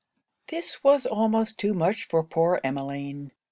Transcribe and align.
This 0.47 0.83
was 0.83 1.05
almost 1.05 1.59
too 1.59 1.75
much 1.75 2.07
for 2.07 2.23
poor 2.23 2.59
Emmeline. 2.63 3.29